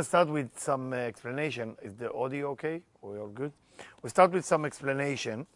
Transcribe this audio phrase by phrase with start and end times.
[0.00, 1.76] to start with some uh, explanation.
[1.82, 2.80] Is the audio okay?
[3.02, 3.52] We all good?
[4.02, 5.46] We start with some explanation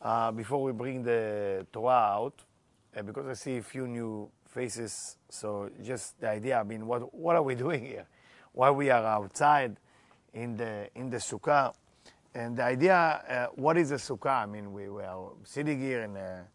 [0.00, 2.32] uh, before we bring the Torah out,
[2.96, 5.18] uh, because I see a few new faces.
[5.28, 6.58] So just the idea.
[6.58, 8.06] I mean, what what are we doing here?
[8.52, 9.76] Why we are outside
[10.32, 11.74] in the in the sukkah?
[12.34, 14.44] And the idea, uh, what is a sukkah?
[14.44, 16.46] I mean, we were sitting here in a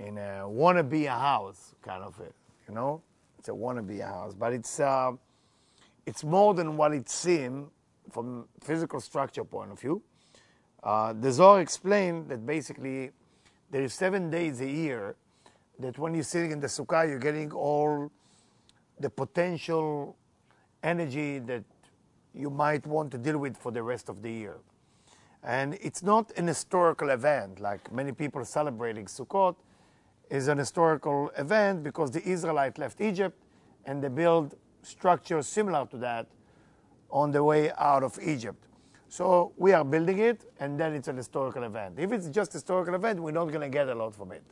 [0.00, 2.34] in a wannabe house kind of it,
[2.66, 3.00] you know.
[3.38, 5.12] It's a wannabe house, but it's uh,
[6.06, 7.70] it's more than what it seems
[8.10, 10.02] from physical structure point of view.
[10.82, 13.10] Uh, the Zohar explained that basically
[13.70, 15.16] there is seven days a year
[15.78, 18.10] that when you're sitting in the sukkah, you're getting all
[18.98, 20.16] the potential
[20.82, 21.64] energy that
[22.34, 24.58] you might want to deal with for the rest of the year.
[25.42, 29.56] And it's not an historical event like many people celebrating Sukkot
[30.30, 33.38] is an historical event because the Israelites left Egypt
[33.86, 36.26] and they built structures similar to that
[37.10, 38.64] on the way out of Egypt.
[39.08, 41.98] So we are building it, and then it's an historical event.
[41.98, 44.44] If it's just a historical event, we're not going to get a lot from it.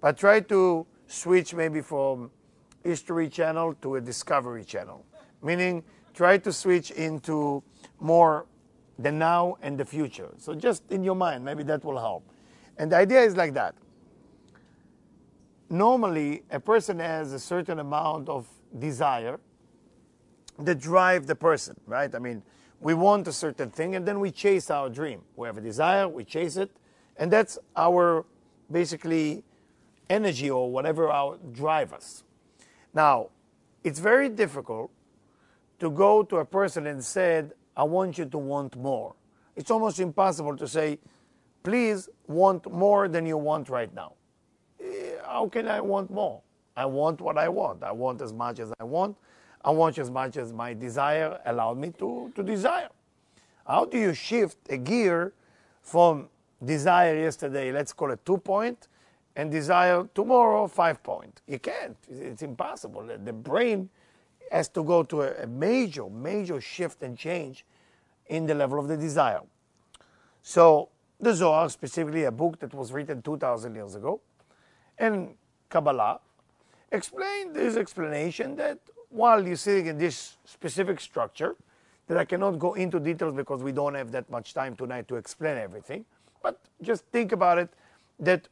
[0.00, 2.30] But try to switch maybe from
[2.82, 5.04] History Channel to a Discovery Channel,
[5.42, 7.62] meaning try to switch into
[8.00, 8.46] more
[8.98, 10.30] the now and the future.
[10.38, 12.24] So just in your mind, maybe that will help.
[12.78, 13.74] And the idea is like that
[15.70, 18.46] normally a person has a certain amount of
[18.78, 19.38] desire
[20.58, 22.14] that drive the person, right?
[22.14, 22.42] I mean,
[22.80, 25.22] we want a certain thing and then we chase our dream.
[25.36, 26.70] We have a desire, we chase it,
[27.16, 28.24] and that's our
[28.70, 29.42] basically
[30.10, 32.24] energy or whatever our drive us.
[32.92, 33.30] Now,
[33.82, 34.90] it's very difficult
[35.80, 39.14] to go to a person and said, I want you to want more.
[39.56, 40.98] It's almost impossible to say,
[41.62, 44.14] please want more than you want right now
[44.84, 46.40] eh, how can I want more?
[46.76, 47.82] I want what I want.
[47.82, 49.16] I want as much as I want.
[49.64, 52.88] I want as much as my desire allowed me to, to desire.
[53.66, 55.32] How do you shift a gear
[55.82, 56.28] from
[56.62, 58.88] desire yesterday, let's call it two point,
[59.36, 61.40] and desire tomorrow five point?
[61.46, 61.96] You can't.
[62.10, 63.08] It's impossible.
[63.24, 63.88] The brain
[64.50, 67.64] has to go to a, a major, major shift and change
[68.26, 69.40] in the level of the desire.
[70.42, 74.20] So the Zohar, specifically a book that was written 2,000 years ago,
[74.98, 75.34] and
[75.70, 76.20] Kabbalah
[76.92, 78.78] explain this explanation that
[79.14, 81.54] while you're sitting in this specific structure,
[82.08, 85.14] that I cannot go into details because we don't have that much time tonight to
[85.14, 86.04] explain everything,
[86.42, 87.70] but just think about it
[88.18, 88.48] that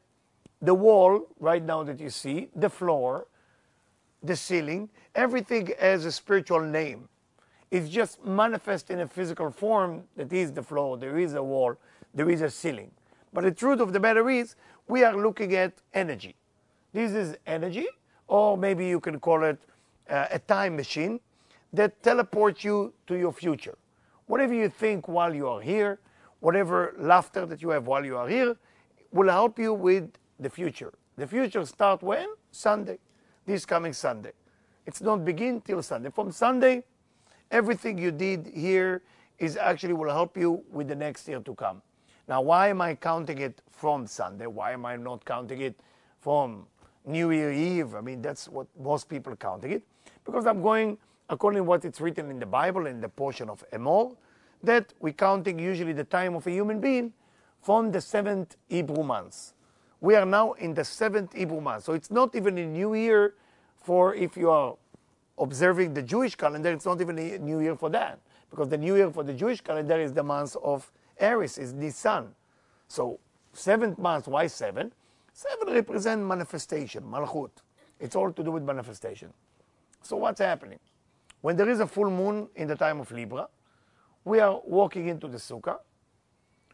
[0.62, 3.26] the wall right now that you see, the floor,
[4.22, 7.08] the ceiling, everything has a spiritual name.
[7.72, 11.76] It's just manifest in a physical form that is the floor, there is a wall,
[12.14, 12.92] there is a ceiling.
[13.32, 14.54] But the truth of the matter is,
[14.86, 16.36] we are looking at energy.
[16.92, 17.88] This is energy,
[18.28, 19.58] or maybe you can call it
[20.12, 21.18] uh, a time machine
[21.72, 23.76] that teleports you to your future.
[24.26, 25.98] Whatever you think while you are here,
[26.40, 28.56] whatever laughter that you have while you are here,
[29.10, 30.92] will help you with the future.
[31.16, 32.28] The future start when?
[32.50, 32.98] Sunday,
[33.46, 34.32] this coming Sunday.
[34.86, 36.10] It's not begin till Sunday.
[36.10, 36.84] From Sunday,
[37.50, 39.02] everything you did here
[39.38, 41.82] is actually will help you with the next year to come.
[42.28, 44.46] Now, why am I counting it from Sunday?
[44.46, 45.78] Why am I not counting it
[46.20, 46.66] from
[47.04, 47.94] New Year Eve?
[47.94, 49.82] I mean, that's what most people are counting it.
[50.24, 50.98] Because I'm going
[51.28, 54.14] according to what it's written in the Bible, in the portion of Emor,
[54.62, 57.12] that we're counting usually the time of a human being
[57.62, 59.54] from the seventh Hebrew month.
[60.00, 61.84] We are now in the seventh Hebrew month.
[61.84, 63.34] So it's not even a new year
[63.80, 64.76] for if you are
[65.38, 68.19] observing the Jewish calendar, it's not even a new year for that.
[68.50, 72.34] Because the new year for the Jewish calendar is the month of Aries is Nisan.
[72.88, 73.19] So
[73.52, 74.92] seventh month, why seven?
[75.32, 77.50] Seven represent manifestation, malchut.
[77.98, 79.32] It's all to do with manifestation.
[80.02, 80.78] So what's happening?
[81.40, 83.48] When there is a full moon in the time of Libra,
[84.24, 85.78] we are walking into the sukkah.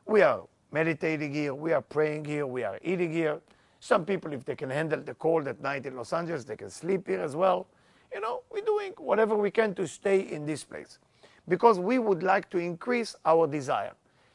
[0.06, 0.42] We are
[0.72, 3.40] meditating here, we are praying here, we are eating here.
[3.80, 6.70] Some people, if they can handle the cold at night in Los Angeles, they can
[6.70, 7.68] sleep here as well.
[8.12, 10.98] You know, we're doing whatever we can to stay in this place
[11.46, 13.92] because we would like to increase our desire.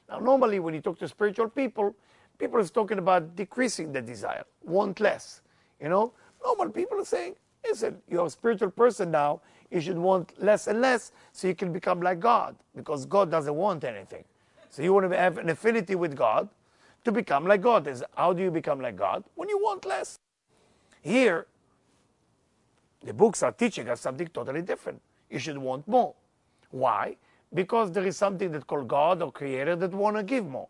[0.10, 1.96] Now, normally when you talk to spiritual people,
[2.38, 5.42] people are talking about decreasing the desire, want less.
[5.82, 6.14] You know,
[6.44, 10.82] normal people are saying, listen, you're a spiritual person now, you should want less and
[10.82, 14.24] less so you can become like God, because God doesn't want anything.
[14.70, 16.50] So you want to have an affinity with God
[17.04, 17.88] to become like God.
[17.88, 19.24] Is how do you become like God?
[19.36, 20.20] When you want less.
[21.02, 21.48] Here,
[23.04, 25.02] the books are teaching us something totally different.
[25.30, 26.16] You should want more.
[26.72, 27.18] Why?
[27.54, 30.68] because there is something that called God or Creator that want to give more.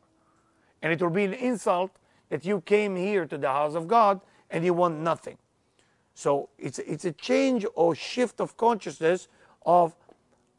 [0.81, 1.91] And it will be an insult
[2.29, 4.19] that you came here to the house of God
[4.49, 5.37] and you want nothing.
[6.13, 9.27] So it's, it's a change or shift of consciousness
[9.65, 9.95] of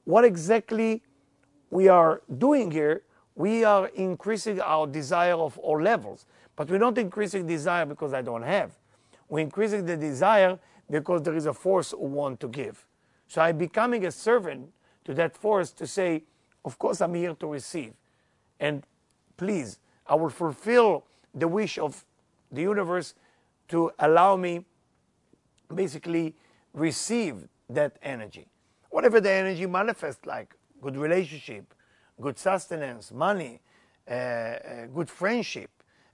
[0.04, 1.02] what exactly
[1.70, 3.02] we are doing here,
[3.34, 6.26] we are increasing our desire of all levels.
[6.56, 8.72] But we're not increasing desire because I don't have.
[9.28, 10.58] We're increasing the desire
[10.90, 12.86] because there is a force who want to give.
[13.26, 14.70] So I'm becoming a servant
[15.04, 16.22] to that force to say,
[16.64, 17.94] of course I'm here to receive.
[18.60, 18.84] And
[19.36, 21.04] please, I will fulfill
[21.34, 22.04] the wish of
[22.52, 23.14] the universe
[23.68, 24.64] to allow me
[25.74, 26.34] basically
[26.72, 28.46] receive that energy.
[28.90, 31.74] Whatever the energy manifests like, good relationship,
[32.20, 33.60] good sustenance, money,
[34.08, 35.70] uh, uh, good friendship,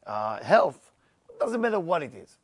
[0.07, 0.93] uh, health,
[1.39, 2.39] doesn't matter what it is.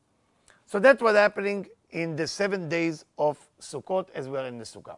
[0.66, 4.64] So that's what's happening in the seven days of Sukkot as we are in the
[4.64, 4.96] Sukkah.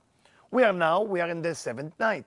[0.50, 2.26] We are now, we are in the seventh night.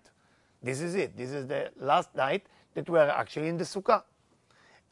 [0.61, 1.17] This is it.
[1.17, 2.45] This is the last night
[2.75, 4.03] that we are actually in the Sukkah.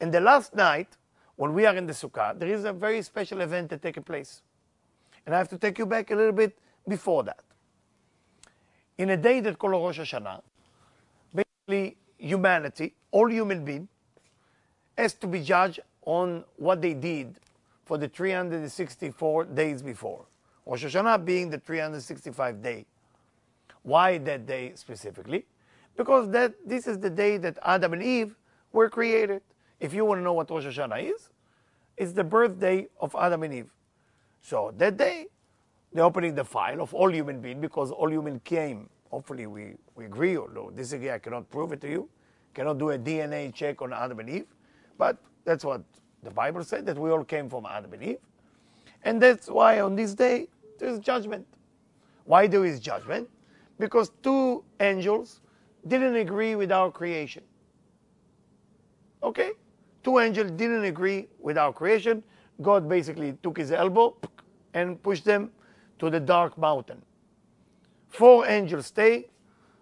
[0.00, 0.96] And the last night,
[1.36, 4.42] when we are in the Sukkah, there is a very special event that takes place.
[5.30, 7.38] And I have to take you back a little bit before that.
[8.98, 10.42] In a day that called Rosh Hashanah,
[11.32, 13.86] basically humanity, all human beings,
[14.98, 17.36] has to be judged on what they did
[17.84, 20.26] for the 364 days before.
[20.66, 22.84] Rosh Hashanah being the 365 day.
[23.84, 25.46] Why that day specifically?
[25.96, 28.34] Because that this is the day that Adam and Eve
[28.72, 29.42] were created.
[29.78, 31.30] If you want to know what Rosh Hashanah is,
[31.96, 33.70] it's the birthday of Adam and Eve.
[34.40, 35.26] So that day,
[35.92, 38.88] they're opening the file of all human beings because all human came.
[39.10, 41.10] Hopefully we, we agree or no, disagree.
[41.10, 42.08] I cannot prove it to you.
[42.54, 44.46] Cannot do a DNA check on Adam and Eve.
[44.98, 45.82] But that's what
[46.22, 48.18] the Bible said that we all came from Adam and Eve.
[49.02, 50.48] And that's why on this day
[50.78, 51.46] there is judgment.
[52.24, 53.28] Why there is judgment?
[53.78, 55.40] Because two angels
[55.86, 57.42] didn't agree with our creation.
[59.22, 59.52] Okay?
[60.02, 62.22] Two angels didn't agree with our creation.
[62.62, 64.16] God basically took his elbow
[64.74, 65.50] and pushed them
[65.98, 67.02] to the dark mountain.
[68.08, 69.28] Four angels stay.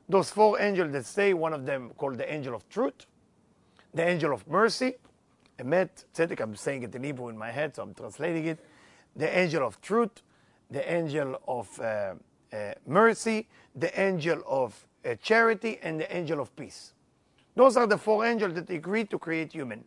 [0.09, 3.07] Those four angels that stay, one of them called the angel of truth,
[3.93, 4.95] the angel of mercy,
[5.59, 8.65] Emet, Tzedek, I'm saying it in Hebrew in my head, so I'm translating it.
[9.17, 10.23] The angel of truth,
[10.71, 12.15] the angel of uh,
[12.53, 16.95] uh, mercy, the angel of uh, charity, and the angel of peace.
[17.57, 19.85] Those are the four angels that agreed to create human.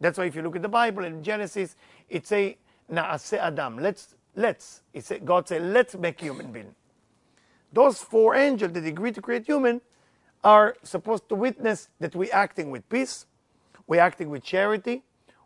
[0.00, 1.76] That's why if you look at the Bible in Genesis,
[2.10, 2.58] it say
[2.92, 3.78] Naase Adam.
[3.78, 4.82] Let's let's.
[4.92, 6.74] It say, God said, let's make human being.
[7.72, 9.80] Those four angels that agreed to create human
[10.42, 13.26] are supposed to witness that we're acting with peace,
[13.86, 15.02] we're acting with charity,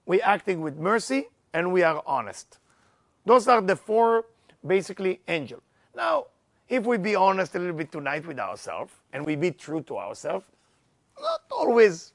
[0.06, 2.58] we're acting with mercy, and we are honest.
[3.26, 4.26] Those are the four
[4.66, 5.62] basically angels.
[5.94, 6.26] Now,
[6.68, 9.98] if we be honest a little bit tonight with ourselves and we be true to
[9.98, 10.46] ourselves,
[11.20, 12.12] not always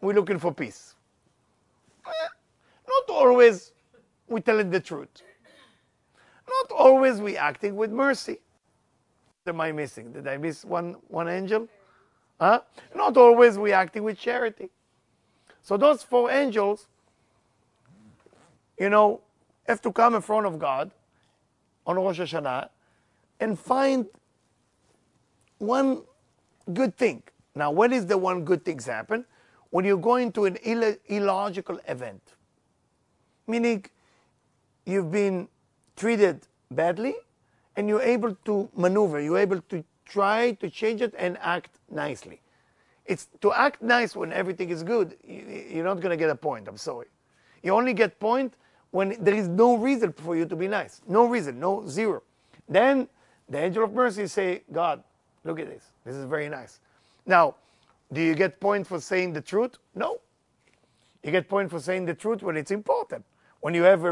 [0.00, 0.94] we're looking for peace.
[3.08, 3.72] Not always
[4.28, 5.22] we telling the truth.
[6.48, 8.38] Not always we acting with mercy.
[9.46, 10.12] Am I missing?
[10.12, 11.68] Did I miss one, one angel?
[12.40, 12.60] Huh?
[12.94, 14.70] Not always we acting with charity.
[15.62, 16.86] So those four angels,
[18.78, 19.20] you know,
[19.66, 20.90] have to come in front of God
[21.86, 22.68] on Rosh Hashanah
[23.40, 24.06] and find
[25.58, 26.02] one
[26.72, 27.22] good thing.
[27.54, 29.24] Now, when is the one good thing happen?
[29.70, 32.22] When you're going to an Ill illogical event,
[33.50, 33.84] meaning
[34.86, 35.48] you've been
[35.96, 37.14] treated badly
[37.76, 42.40] and you're able to maneuver, you're able to try to change it and act nicely.
[43.06, 45.16] It's to act nice when everything is good.
[45.26, 46.68] You're not going to get a point.
[46.68, 47.06] I'm sorry.
[47.62, 48.54] You only get point
[48.90, 51.00] when there is no reason for you to be nice.
[51.06, 52.22] No reason, no zero.
[52.68, 53.08] Then
[53.48, 55.02] the angel of mercy say, God,
[55.44, 55.84] look at this.
[56.04, 56.80] This is very nice.
[57.26, 57.56] Now,
[58.12, 59.78] do you get point for saying the truth?
[59.94, 60.20] No.
[61.22, 63.24] You get point for saying the truth when it's important.
[63.60, 64.04] When you have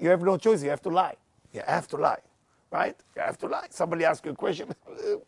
[0.00, 0.62] you have no choice.
[0.62, 1.16] You have to lie.
[1.52, 2.20] You have to lie,
[2.70, 2.96] right?
[3.14, 3.66] You have to lie.
[3.70, 4.74] Somebody asks you a question.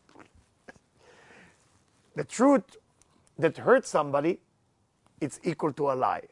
[2.17, 2.77] the truth
[3.39, 4.41] that hurts somebody,
[5.21, 6.23] it's equal to a lie.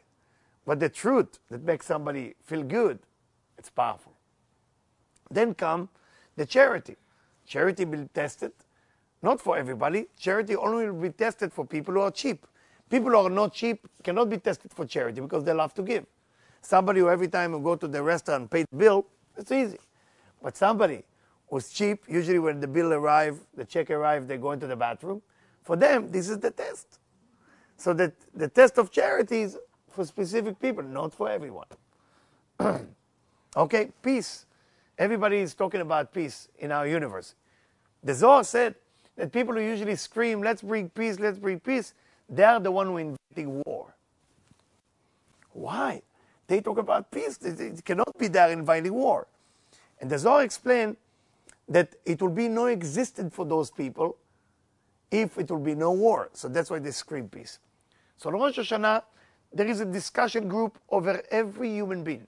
[0.67, 2.99] But the truth that makes somebody feel good,
[3.59, 4.13] it's powerful.
[5.31, 5.89] Then come
[6.37, 6.97] the charity.
[7.47, 8.53] Charity will be tested,
[9.23, 10.07] not for everybody.
[10.19, 12.47] Charity only will be tested for people who are cheap.
[12.89, 16.07] People who are not cheap cannot be tested for charity because they love to give.
[16.61, 19.79] Somebody who every time you go to the restaurant pay the bill, it's easy.
[20.43, 21.05] But somebody
[21.49, 25.23] who's cheap, usually when the bill arrives, the check arrives, they go into the bathroom.
[25.63, 26.99] For them, this is the test.
[27.77, 29.59] So that the test of charity is
[29.91, 31.67] for specific people, not for everyone.
[33.57, 34.47] okay, peace.
[34.99, 37.35] Everybody is talking about peace in our universe.
[38.05, 38.75] The Zohar said
[39.17, 41.95] that people who usually scream, let's bring peace, let's bring peace,
[42.29, 43.95] they are the one who inviting war.
[45.53, 46.03] Why?
[46.51, 47.39] They talk about peace.
[47.43, 49.29] It cannot be there inviting war.
[50.01, 50.97] And the Zohar explained
[51.69, 54.17] that it will be no existent for those people
[55.13, 56.29] if it will be no war.
[56.33, 57.61] So that's why they scream peace.
[58.17, 59.05] So on Rosh Hashanah,
[59.53, 62.27] there is a discussion group over every human being.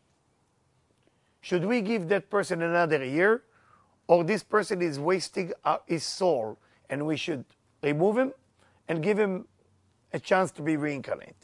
[1.40, 3.42] Should we give that person another year?
[4.06, 7.44] Or this person is wasting uh, his soul and we should
[7.82, 8.34] remove him
[8.86, 9.46] and give him
[10.12, 11.34] a chance to be reincarnated.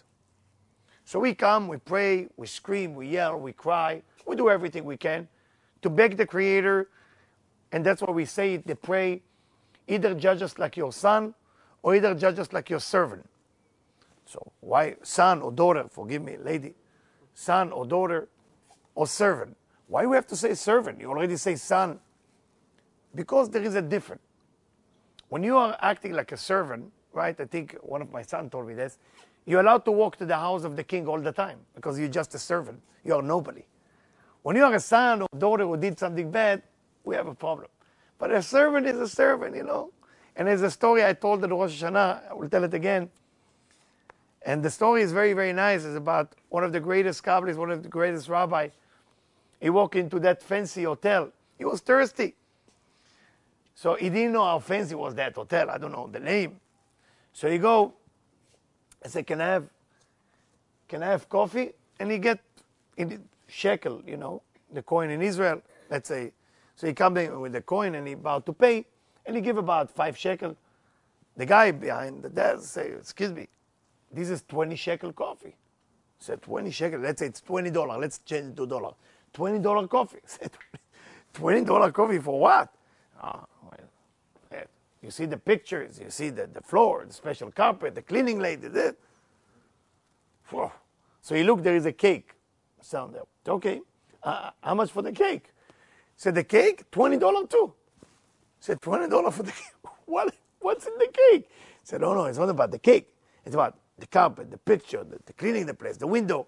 [1.09, 4.99] So we come, we pray, we scream, we yell, we cry, we do everything we
[4.99, 5.27] can
[5.81, 6.91] to beg the Creator,
[7.73, 9.23] and that's why we say it, they pray,
[9.87, 11.33] either judge us like your son,
[11.83, 13.27] or either judge us like your servant.
[14.27, 16.75] So why son or daughter, forgive me, lady,
[17.33, 18.29] son or daughter
[18.95, 19.57] or servant?
[19.87, 21.01] Why we have to say servant?
[21.01, 22.01] You already say son.
[23.15, 24.21] Because there is a difference.
[25.31, 27.41] When you are acting like a servant, right?
[27.41, 28.99] I think one of my sons told me this.
[29.49, 32.11] You're allowed to walk to the house of the king all the time because you're
[32.11, 32.83] just a servant.
[33.03, 33.65] You are nobody.
[34.43, 36.63] When you are a son or daughter who did something bad,
[37.03, 37.69] we have a problem.
[38.19, 39.91] But a servant is a servant, you know.
[40.37, 42.31] And there's a story I told at Rosh Hashanah.
[42.31, 43.09] I will tell it again.
[44.43, 45.83] And the story is very, very nice.
[45.83, 48.69] It's about one of the greatest Kabbalists, one of the greatest rabbi.
[49.61, 51.33] He walked into that fancy hotel.
[51.57, 52.35] He was thirsty.
[53.75, 55.71] So he didn't know how fancy was that hotel.
[55.71, 56.61] I don't know the name.
[57.33, 57.95] So he go,
[59.05, 59.69] I said, can I have,
[60.89, 61.73] can I have coffee?
[62.01, 62.41] And he get
[62.97, 66.33] in shekel, you know, the coin in Israel, let's say.
[66.77, 68.87] So he come in with the coin and he about to pay,
[69.27, 70.57] and he give about five shekel.
[71.37, 73.49] The guy behind the desk say, excuse me,
[74.13, 75.55] this is 20 shekel coffee.
[75.55, 78.93] I said, 20 shekel, let's say it's $20, let's change it to dollar.
[79.35, 80.19] $20 coffee.
[80.25, 80.51] I said,
[81.35, 82.73] $20 coffee for what?
[83.23, 83.49] Well,
[85.03, 88.69] you see the pictures, you see the, the floor, the special carpet, the cleaning lady,
[88.69, 88.97] that.
[91.21, 92.33] So he looked, there is a cake.
[92.81, 93.23] Sound there.
[93.47, 93.81] Okay,
[94.23, 95.53] uh, how much for the cake?
[96.17, 97.73] Said the cake, $20 too.
[98.61, 99.73] Said $20 for the cake.
[100.07, 101.51] What, what's in the cake?
[101.83, 103.15] Said, oh no, it's not about the cake.
[103.45, 106.47] It's about the carpet, the picture, the, the cleaning the place, the window.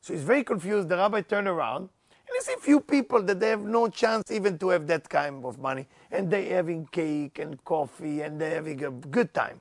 [0.00, 0.88] So he's very confused.
[0.88, 1.88] The rabbi turned around
[2.26, 5.44] and he see few people that they have no chance even to have that kind
[5.44, 5.86] of money.
[6.10, 9.60] And they having cake and coffee and they're having a good time.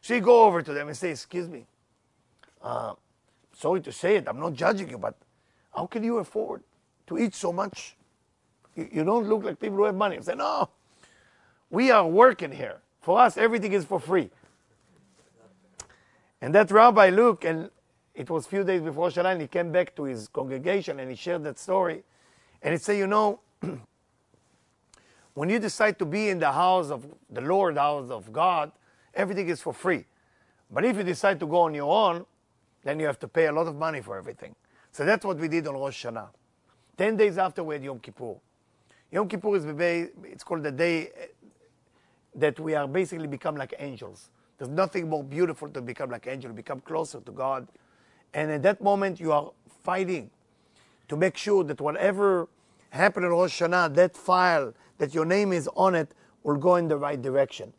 [0.00, 1.66] So he go over to them and say, excuse me,
[2.62, 2.94] uh,
[3.52, 5.16] sorry to say it, I'm not judging you, but
[5.74, 6.62] how can you afford
[7.08, 7.96] to eat so much?
[8.76, 10.16] You, you don't look like people who have money.
[10.16, 10.68] I say, no,
[11.70, 12.78] we are working here.
[13.00, 14.30] For us, everything is for free.
[16.40, 17.70] And that rabbi looked, and
[18.16, 21.16] it was a few days before Shalan, he came back to his congregation and he
[21.16, 22.02] shared that story.
[22.62, 23.40] And he said, you know,
[25.34, 28.72] when you decide to be in the house of the Lord, house of God,
[29.14, 30.06] everything is for free.
[30.70, 32.24] But if you decide to go on your own,
[32.82, 34.54] then you have to pay a lot of money for everything.
[34.92, 36.28] So that's what we did on Rosh Hashanah.
[36.96, 38.36] Ten days after we had Yom Kippur.
[39.12, 41.26] Yom Kippur is the day, it's called the day eh,
[42.34, 44.30] that we are basically become like angels.
[44.56, 47.68] There's nothing more beautiful to become like angel, become closer to God.
[48.36, 49.50] And at that moment you are
[49.82, 50.30] fighting
[51.08, 52.48] to make sure that whatever
[52.90, 56.12] happened in Rosh Hashanah, that file that your name is on it
[56.42, 57.72] will go in the right direction.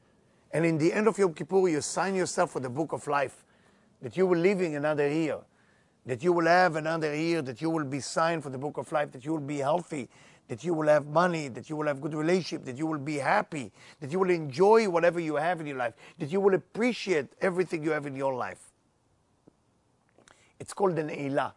[0.52, 3.46] And in the end of Yom Kippur, you sign yourself for the book of life
[4.02, 5.38] that you will live in another year,
[6.08, 8.92] that you will have another year, that you will be signed for the book of
[8.92, 10.10] life, that you will be healthy,
[10.48, 13.18] that you will have money, that you will have good relationship, that you will be
[13.18, 17.28] happy, that you will enjoy whatever you have in your life, that you will appreciate
[17.42, 18.67] everything you have in your life.
[20.60, 21.54] It's called the Ne'ilah.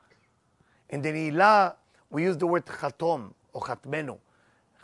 [0.91, 1.75] In the Ne'ilah,
[2.11, 4.19] we use the word chatom or chatmenu.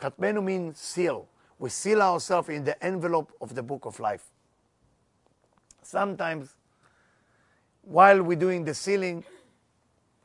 [0.01, 1.27] Chatmenu means seal.
[1.59, 4.25] We seal ourselves in the envelope of the book of life.
[5.81, 6.55] Sometimes
[7.81, 9.23] while we're doing the sealing,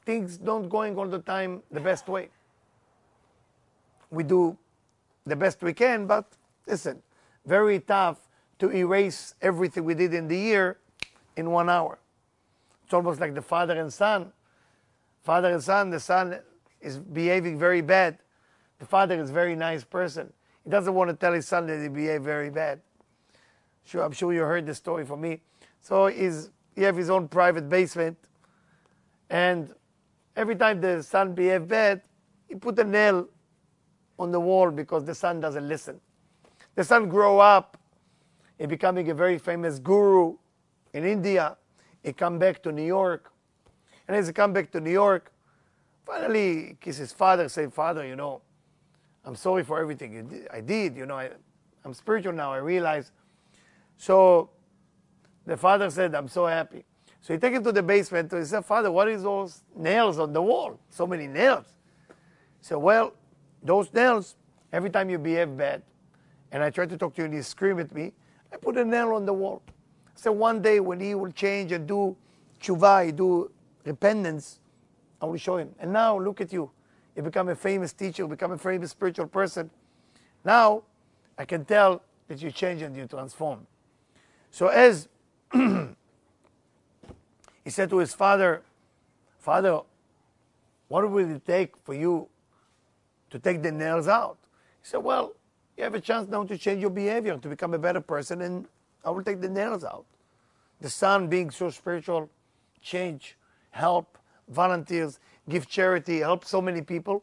[0.04, 2.28] things don't going all the time the best way.
[4.10, 4.58] We do
[5.24, 6.26] the best we can, but
[6.66, 7.00] listen,
[7.46, 8.18] very tough
[8.58, 10.78] to erase everything we did in the year
[11.36, 11.98] in one hour.
[12.92, 14.34] It's almost like the father and son.
[15.22, 16.38] Father and son, the son
[16.82, 18.18] is behaving very bad.
[18.80, 20.30] The father is a very nice person.
[20.62, 22.82] He doesn't want to tell his son that he behaved very bad.
[23.86, 25.40] Sure, I'm sure you heard the story from me.
[25.80, 28.18] So he's he have his own private basement,
[29.30, 29.72] and
[30.36, 32.02] every time the son behave bad,
[32.46, 33.26] he put a nail
[34.18, 35.98] on the wall because the son doesn't listen.
[36.74, 37.78] The son grow up,
[38.58, 40.36] he becoming a very famous guru
[40.92, 41.56] in India.
[42.02, 43.32] He come back to New York,
[44.08, 45.32] and as he come back to New York,
[46.04, 48.42] finally he kiss his father, say, Father, you know,
[49.24, 50.96] I'm sorry for everything I did.
[50.96, 51.30] You know, I,
[51.84, 52.52] I'm spiritual now.
[52.52, 53.12] I realize.
[53.96, 54.50] So
[55.46, 56.84] the father said, I'm so happy.
[57.20, 58.32] So he take him to the basement.
[58.32, 60.80] He said, Father, what is those nails on the wall?
[60.90, 61.66] So many nails.
[62.08, 63.14] He said, well,
[63.62, 64.34] those nails
[64.72, 65.82] Every time you behave bad,
[66.50, 68.12] and I try to talk to you and you scream at me,
[68.52, 69.62] I put a nail on the wall.
[70.22, 72.16] So one day when he will change and do
[72.60, 73.50] tshuva, do
[73.84, 74.60] repentance,
[75.20, 75.74] I will show him.
[75.80, 76.70] And now look at you.
[77.16, 79.68] You become a famous teacher, become a famous spiritual person.
[80.44, 80.84] Now
[81.36, 83.66] I can tell that you change and you transform.
[84.52, 85.08] So as
[85.52, 85.88] he
[87.66, 88.62] said to his father,
[89.40, 89.80] Father,
[90.86, 92.28] what will it take for you
[93.30, 94.38] to take the nails out?
[94.82, 95.34] He said, Well,
[95.76, 98.68] you have a chance now to change your behavior, to become a better person, and
[99.04, 100.06] I will take the nails out.
[100.82, 102.28] The son, being so spiritual,
[102.80, 103.36] change,
[103.70, 107.22] help, volunteers, give charity, help so many people.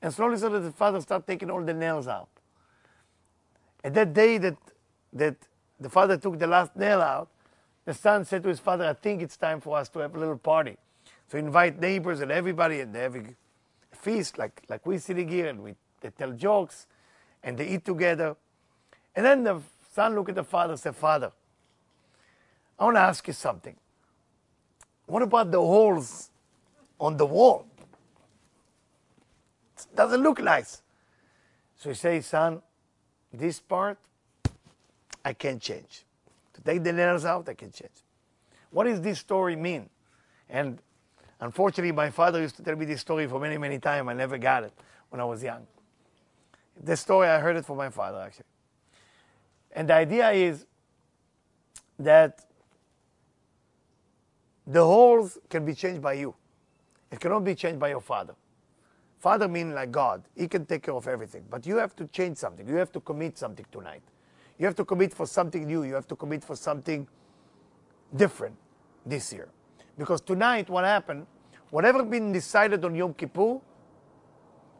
[0.00, 2.28] And slowly, slowly, the father started taking all the nails out.
[3.84, 4.56] And that day that,
[5.12, 5.36] that
[5.78, 7.28] the father took the last nail out,
[7.84, 10.18] the son said to his father, I think it's time for us to have a
[10.18, 10.78] little party.
[11.30, 13.24] So invite neighbors and everybody, and they have a
[13.92, 16.86] feast like, like we're sitting here, and we, they tell jokes,
[17.42, 18.34] and they eat together.
[19.14, 19.60] And then the
[19.92, 21.32] son looked at the father and said, Father,
[22.78, 23.76] I want to ask you something.
[25.06, 26.30] What about the holes
[26.98, 27.66] on the wall?
[29.76, 30.82] It doesn't look nice.
[31.76, 32.62] So he says, Son,
[33.32, 33.98] this part
[35.24, 36.04] I can't change.
[36.54, 37.90] To take the nails out, I can change.
[38.70, 39.88] What does this story mean?
[40.48, 40.78] And
[41.40, 44.08] unfortunately, my father used to tell me this story for many, many times.
[44.08, 44.72] I never got it
[45.10, 45.66] when I was young.
[46.80, 48.46] This story, I heard it from my father, actually.
[49.72, 50.66] And the idea is
[51.98, 52.44] that
[54.66, 56.34] the holes can be changed by you.
[57.10, 58.34] It cannot be changed by your father.
[59.18, 60.24] Father means like God.
[60.36, 61.44] He can take care of everything.
[61.48, 62.68] But you have to change something.
[62.68, 64.02] You have to commit something tonight.
[64.58, 65.82] You have to commit for something new.
[65.82, 67.08] You have to commit for something
[68.14, 68.56] different
[69.06, 69.48] this year.
[69.96, 71.26] Because tonight, what happened,
[71.70, 73.60] whatever been decided on Yom Kippur,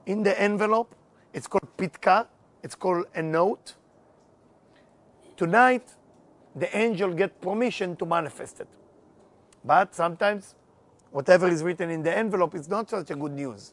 [0.06, 0.94] in the envelope,
[1.32, 2.26] it's called pitka,
[2.62, 3.74] it's called a note.
[5.36, 5.88] Tonight,
[6.54, 8.68] the angel get permission to manifest it.
[9.64, 10.54] But sometimes,
[11.10, 13.72] whatever is written in the envelope is not such a good news.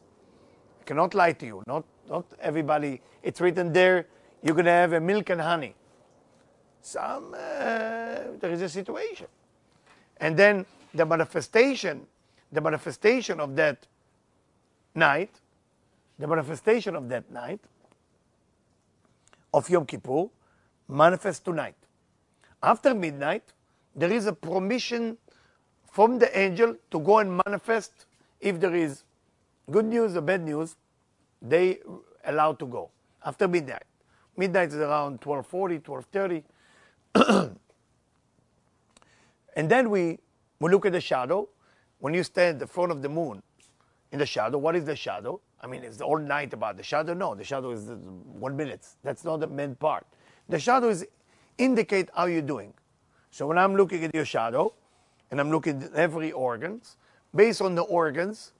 [0.80, 1.62] I cannot lie to you.
[1.66, 3.00] Not, not everybody.
[3.22, 4.06] It's written there,
[4.42, 5.74] you're going to have a milk and honey
[6.82, 7.38] some uh,
[8.40, 9.28] there is a situation
[10.18, 12.04] and then the manifestation
[12.50, 13.86] the manifestation of that
[14.94, 15.30] night
[16.18, 17.60] the manifestation of that night
[19.54, 20.26] of Yom Kippur
[20.88, 21.76] manifests tonight
[22.62, 23.44] after midnight
[23.94, 25.16] there is a permission
[25.92, 28.06] from the angel to go and manifest
[28.40, 29.04] if there is
[29.70, 30.76] good news or bad news
[31.40, 31.66] they
[32.32, 32.90] allowed to go
[33.24, 33.84] after midnight
[34.36, 36.44] midnight is around 1240 1230
[39.54, 40.18] and then we,
[40.60, 41.48] we look at the shadow.
[41.98, 43.42] When you stand in the front of the moon
[44.10, 45.40] in the shadow, what is the shadow?
[45.60, 47.14] I mean, it's all night about the shadow?
[47.14, 48.86] No, the shadow is one minute.
[49.04, 50.04] That's not the main part.
[50.48, 51.06] The shadow is
[51.58, 52.74] indicate how you're doing.
[53.30, 54.74] So when I'm looking at your shadow,
[55.32, 56.98] and I'm looking at every organs,
[57.34, 58.52] based on the organs,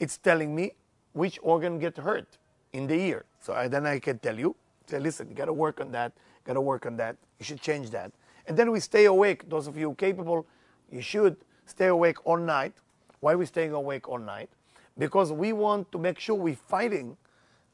[0.00, 0.72] it's telling me
[1.12, 2.26] which organ get hurt
[2.72, 3.24] in the ear.
[3.40, 6.12] So I, then I can tell you, say, listen, you got to work on that,
[6.44, 7.16] got to work on that.
[7.38, 8.10] You should change that.
[8.48, 9.48] And then we stay awake.
[9.48, 10.44] Those of you capable,
[10.90, 12.72] you should stay awake all night.
[13.20, 14.50] Why we staying awake all night?
[14.98, 17.16] Because we want to make sure we're fighting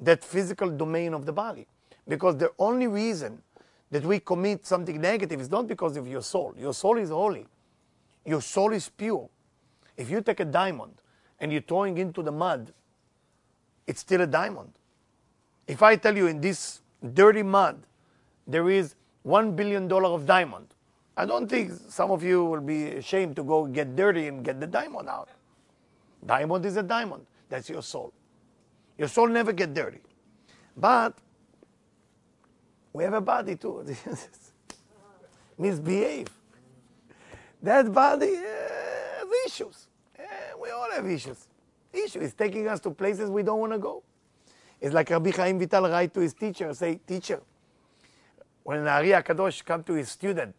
[0.00, 1.66] that physical domain of the body.
[2.06, 3.40] Because the only reason
[3.90, 6.54] that we commit something negative is not because of your soul.
[6.58, 7.46] Your soul is holy.
[8.24, 9.28] Your soul is pure.
[9.96, 10.94] If you take a diamond
[11.40, 12.72] and you're throwing into the mud,
[13.86, 14.72] it's still a diamond.
[15.66, 16.80] If I tell you in this
[17.12, 17.82] dirty mud,
[18.46, 18.94] there is
[19.26, 20.66] $1 billion of diamond.
[21.16, 24.60] I don't think some of you will be ashamed to go get dirty and get
[24.60, 25.28] the diamond out.
[26.26, 27.24] Diamond is a diamond.
[27.48, 28.12] That's your soul.
[28.98, 30.00] Your soul never get dirty.
[30.76, 31.16] But
[32.92, 33.84] we have a body too.
[35.58, 36.28] Misbehave.
[37.64, 39.88] That body has issues.
[40.60, 41.48] we all have issues.
[41.94, 44.02] Issue is taking us to places we don't want to go.
[44.82, 47.40] It's like Rabbi Chaim Vital write to his teacher, say, teacher,
[48.64, 50.54] when Ari Kadosh come to his student,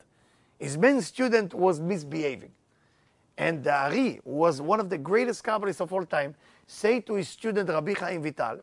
[0.57, 2.51] his main student was misbehaving.
[3.37, 6.33] And Ari who was one of the greatest Kabbalists of all time,
[6.65, 8.61] say to his student Rabbi Chaim Vital,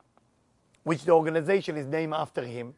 [0.83, 2.75] which the organization is named after him.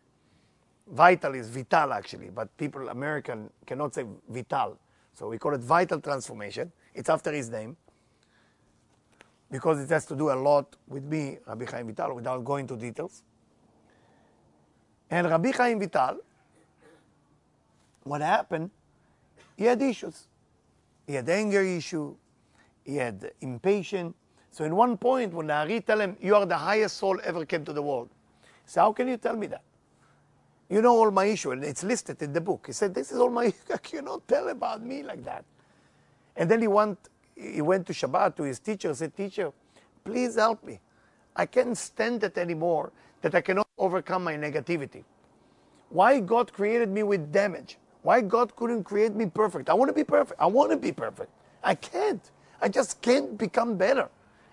[0.86, 4.78] Vital is Vital actually, but people, American, cannot say Vital.
[5.14, 6.70] So we call it Vital Transformation.
[6.94, 7.76] It's after his name.
[9.50, 12.76] Because it has to do a lot with me, Rabbi Chaim Vital, without going into
[12.76, 13.22] details.
[15.10, 16.18] And Rabbi Chaim Vital
[18.04, 18.70] what happened,
[19.56, 20.28] he had issues.
[21.06, 22.14] He had anger issue,
[22.84, 24.14] he had impatience.
[24.50, 27.64] So in one point, when Ari tell him, you are the highest soul ever came
[27.64, 28.08] to the world,
[28.66, 29.62] So how can you tell me that?
[30.68, 32.64] You know all my issue, and it's listed in the book.
[32.66, 35.44] He said, this is all my, you cannot tell about me like that.
[36.36, 36.98] And then he went,
[37.36, 39.52] he went to Shabbat to his teacher and said, teacher,
[40.04, 40.80] please help me.
[41.36, 45.04] I can't stand it anymore that I cannot overcome my negativity.
[45.90, 47.78] Why God created me with damage?
[48.02, 49.70] Why God couldn't create me perfect?
[49.70, 50.40] I want to be perfect.
[50.40, 51.30] I want to be perfect.
[51.62, 52.30] I can't.
[52.60, 54.08] I just can't become better.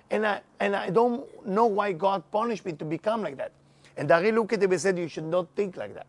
[0.09, 3.51] And I, and I don't know why God punished me to become like that.
[3.97, 6.07] And Dari and said, You should not think like that.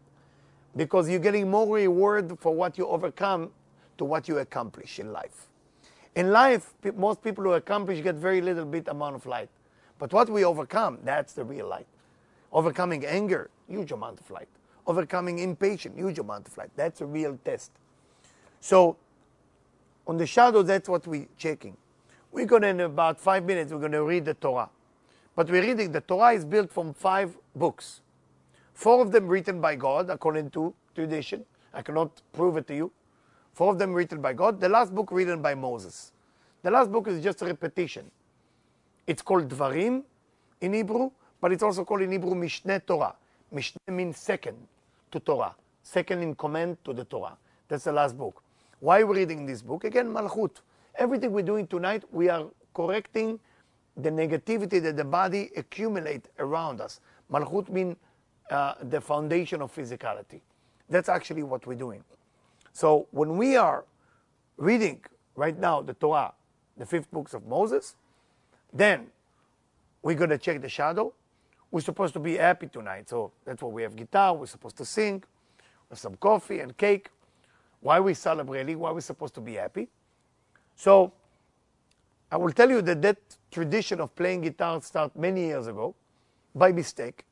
[0.76, 3.50] Because you're getting more reward for what you overcome
[3.98, 5.48] to what you accomplish in life.
[6.14, 9.48] In life, most people who accomplish get very little bit amount of light.
[9.98, 11.86] But what we overcome, that's the real light.
[12.52, 14.48] Overcoming anger, huge amount of light
[14.86, 16.70] overcoming impatience, huge amount of light.
[16.76, 17.70] That's a real test.
[18.60, 18.96] So
[20.06, 21.76] on the shadow, that's what we're checking.
[22.30, 24.70] We're going to, in about five minutes, we're going to read the Torah.
[25.34, 28.00] But we're reading, the Torah is built from five books.
[28.74, 31.44] Four of them written by God, according to tradition.
[31.72, 32.92] I cannot prove it to you.
[33.54, 34.60] Four of them written by God.
[34.60, 36.12] The last book written by Moses.
[36.62, 38.10] The last book is just a repetition.
[39.06, 40.02] It's called Dvarim
[40.60, 43.14] in Hebrew, but it's also called in Hebrew Mishneh Torah.
[43.54, 44.56] Mishneh means second
[45.10, 47.36] to Torah, second in command to the Torah.
[47.68, 48.42] That's the last book.
[48.80, 49.84] Why are we reading this book?
[49.84, 50.60] Again, Malchut.
[50.96, 53.38] Everything we're doing tonight, we are correcting
[53.96, 57.00] the negativity that the body accumulate around us.
[57.30, 57.96] Malchut means
[58.50, 60.40] uh, the foundation of physicality.
[60.88, 62.02] That's actually what we're doing.
[62.72, 63.84] So when we are
[64.56, 65.00] reading
[65.36, 66.32] right now the Torah,
[66.76, 67.96] the fifth books of Moses,
[68.72, 69.06] then
[70.02, 71.12] we're going to check the shadow,
[71.70, 74.34] we're supposed to be happy tonight, so that's why we have guitar.
[74.34, 75.24] We're supposed to sing,
[75.88, 77.08] with some coffee and cake.
[77.80, 78.78] Why we celebrating?
[78.78, 79.88] Why are we supposed to be happy?
[80.76, 81.12] So
[82.32, 83.18] I will tell you that that
[83.50, 85.94] tradition of playing guitar started many years ago,
[86.54, 87.26] by mistake,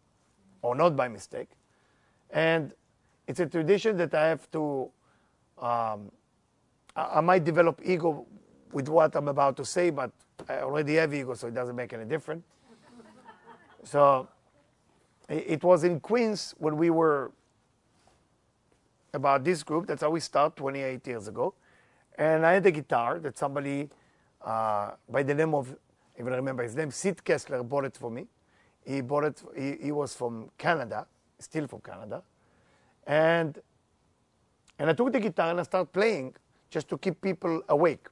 [0.61, 1.49] or not by mistake,
[2.29, 2.75] and
[3.27, 4.91] it's a tradition that I have to.
[5.59, 6.13] Um,
[6.95, 8.27] I, I might develop ego
[8.73, 10.11] with what I'm about to say, but
[10.47, 12.45] I already have ego, so it doesn't make any difference.
[13.85, 14.29] So
[15.31, 17.33] it was in Queens when we were
[19.15, 19.87] about this group.
[19.87, 21.55] That's how we started 28 years ago.
[22.19, 23.89] And I had a guitar that somebody
[24.44, 25.74] uh, by the name of,
[26.16, 28.26] if I remember his name, Sid Kessler bought it for me.
[28.85, 31.07] He bought it, he, he was from Canada,
[31.38, 32.22] still from Canada.
[33.07, 33.59] And,
[34.79, 36.35] and I took the guitar and I started playing
[36.70, 38.09] just to keep people awake.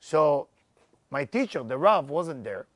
[0.00, 0.48] So
[1.10, 2.66] my teacher, the Rav, wasn't there.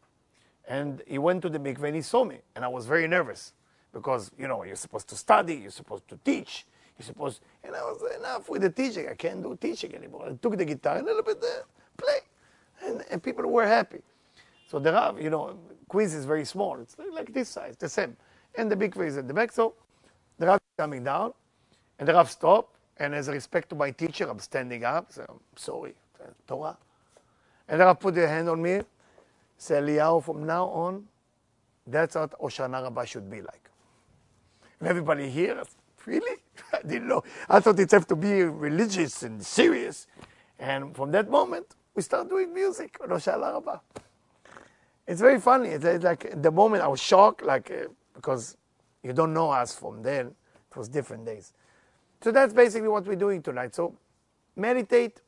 [0.68, 2.38] And he went to the mikveh and he saw me.
[2.54, 3.52] And I was very nervous
[3.92, 6.66] because, you know, you're supposed to study, you're supposed to teach,
[6.98, 9.08] you're supposed, and I was enough with the teaching.
[9.08, 10.28] I can't do teaching anymore.
[10.28, 11.62] I took the guitar and a little bit uh,
[11.96, 12.18] play.
[12.84, 14.02] And, and people were happy.
[14.68, 15.58] So the Rav, you know,
[15.88, 16.78] quiz is very small.
[16.80, 18.16] It's like this size, the same.
[18.56, 19.52] And the big is at the back.
[19.52, 19.74] So
[20.38, 21.34] the Rav coming down
[21.98, 22.76] and the Rav stopped.
[22.98, 25.12] And as a respect to my teacher, I'm standing up.
[25.12, 25.94] So I'm sorry,
[26.48, 26.78] Torah.
[27.68, 28.82] And the Rav put their hand on me
[29.58, 31.06] Say, Eliyahu, from now on,
[31.86, 33.70] that's what Oshana Rabbah should be like.
[34.80, 35.62] And everybody here,
[36.06, 36.38] really?
[36.72, 37.24] I didn't know.
[37.48, 40.06] I thought it had to be religious and serious.
[40.58, 42.98] And from that moment, we start doing music.
[45.08, 45.70] It's very funny.
[45.70, 48.56] It's like the moment I was shocked, like uh, because
[49.02, 50.26] you don't know us from then.
[50.70, 51.54] It was different days.
[52.20, 53.74] So that's basically what we're doing tonight.
[53.74, 53.96] So
[54.56, 55.22] meditate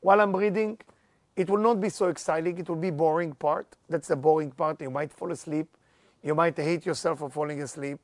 [0.00, 0.78] while I'm reading.
[1.36, 2.58] It will not be so exciting.
[2.58, 3.66] It will be boring part.
[3.88, 4.80] That's the boring part.
[4.80, 5.68] You might fall asleep.
[6.22, 7.98] You might hate yourself for falling asleep.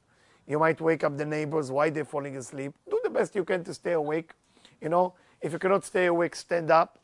[0.47, 2.75] You might wake up the neighbors why they're falling asleep.
[2.89, 4.33] Do the best you can to stay awake.
[4.81, 6.99] You know, if you cannot stay awake, stand up.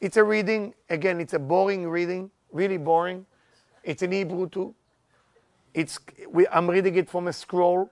[0.00, 0.74] It's a reading.
[0.90, 3.26] Again, it's a boring reading, really boring.
[3.82, 4.74] It's in Hebrew too.
[5.74, 7.90] It's, we, I'm reading it from a scroll.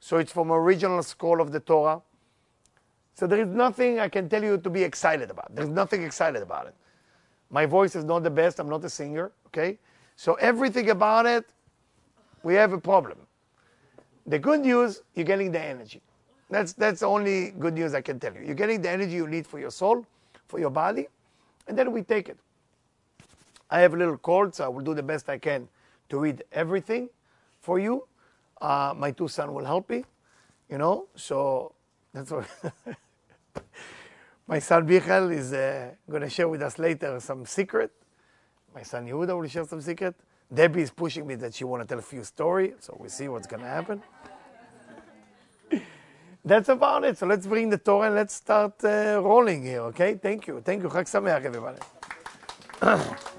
[0.00, 2.00] So it's from original scroll of the Torah.
[3.14, 5.54] So there is nothing I can tell you to be excited about.
[5.54, 6.74] There's nothing excited about it.
[7.50, 8.60] My voice is not the best.
[8.60, 9.32] I'm not a singer.
[9.48, 9.78] Okay.
[10.16, 11.46] So everything about it,
[12.42, 13.18] we have a problem.
[14.26, 16.02] The good news, you're getting the energy.
[16.50, 18.42] That's, that's the only good news I can tell you.
[18.42, 20.06] You're getting the energy you need for your soul,
[20.46, 21.08] for your body,
[21.66, 22.38] and then we take it.
[23.70, 25.68] I have a little cold, so I will do the best I can
[26.08, 27.08] to read everything
[27.60, 28.06] for you.
[28.60, 30.04] Uh, my two sons will help me,
[30.70, 31.74] you know, so
[32.12, 32.46] that's what.
[34.48, 37.90] My son Michael is uh, going to share with us later some secret.
[38.72, 40.14] My son Yehuda will share some secret.
[40.54, 43.26] Debbie is pushing me that she want to tell a few story, so we see
[43.26, 44.00] what's going to happen.
[46.46, 47.18] That's about it.
[47.18, 50.14] So let's bring the Torah and let's start uh, rolling here, okay?
[50.14, 50.62] Thank you.
[50.64, 50.88] Thank you.
[50.88, 51.80] Chag Sameach, everybody.